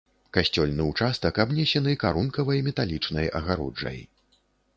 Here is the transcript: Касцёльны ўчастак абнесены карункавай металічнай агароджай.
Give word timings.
Касцёльны 0.35 0.87
ўчастак 0.91 1.33
абнесены 1.43 1.93
карункавай 2.05 2.65
металічнай 2.69 3.31
агароджай. 3.43 3.99